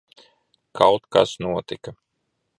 Kaut 0.79 1.03
kas 1.13 1.35
notika. 1.43 1.97